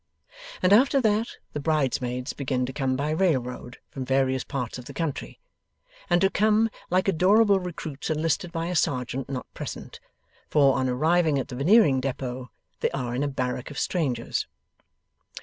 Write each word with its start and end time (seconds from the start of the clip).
And 0.63 0.73
after 0.73 0.99
that, 1.01 1.37
the 1.53 1.59
bridesmaids 1.59 2.33
begin 2.33 2.65
to 2.65 2.73
come 2.73 2.95
by 2.95 3.11
rail 3.11 3.39
road 3.39 3.77
from 3.91 4.03
various 4.03 4.43
parts 4.43 4.79
of 4.79 4.85
the 4.85 4.95
country, 4.95 5.39
and 6.09 6.19
to 6.21 6.29
come 6.31 6.71
like 6.89 7.07
adorable 7.07 7.59
recruits 7.59 8.09
enlisted 8.09 8.51
by 8.51 8.65
a 8.65 8.75
sergeant 8.75 9.29
not 9.29 9.45
present; 9.53 9.99
for, 10.49 10.75
on 10.75 10.89
arriving 10.89 11.37
at 11.37 11.49
the 11.49 11.55
Veneering 11.55 12.01
depot, 12.01 12.49
they 12.79 12.89
are 12.89 13.13
in 13.13 13.21
a 13.21 13.27
barrack 13.27 13.69
of 13.69 13.77
strangers. 13.77 14.47